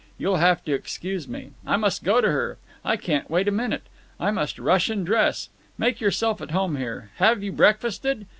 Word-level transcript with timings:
You'll 0.17 0.37
have 0.37 0.65
to 0.65 0.73
excuse 0.73 1.27
me. 1.27 1.51
I 1.63 1.77
must 1.77 2.03
go 2.03 2.21
to 2.21 2.31
her. 2.31 2.57
I 2.83 2.97
can't 2.97 3.29
wait 3.29 3.47
a 3.47 3.51
minute. 3.51 3.83
I 4.19 4.31
must 4.31 4.57
rush 4.57 4.89
and 4.89 5.05
dress. 5.05 5.49
Make 5.77 6.01
yourself 6.01 6.41
at 6.41 6.49
home 6.49 6.75
here. 6.75 7.11
Have 7.17 7.43
you 7.43 7.51
breakfasted? 7.51 8.25